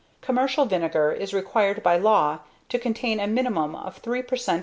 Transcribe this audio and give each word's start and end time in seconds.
Commercial 0.21 0.65
Vinegar 0.65 1.11
is 1.11 1.31
required 1.31 1.83
by 1.83 1.95
law 1.95 2.39
to 2.69 2.79
contain 2.79 3.19
a 3.19 3.27
minimum 3.27 3.75
of 3.75 3.97
3 3.97 4.23
per 4.23 4.35
cent. 4.35 4.59